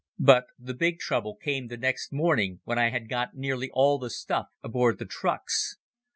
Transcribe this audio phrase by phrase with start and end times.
[0.17, 4.09] But the big trouble came the next morning when I had got nearly all the
[4.09, 5.77] stuff aboard the trucks.